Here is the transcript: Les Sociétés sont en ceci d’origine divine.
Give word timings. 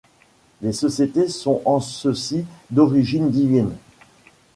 Les 0.63 0.73
Sociétés 0.73 1.27
sont 1.27 1.61
en 1.63 1.79
ceci 1.79 2.43
d’origine 2.71 3.29
divine. 3.29 3.69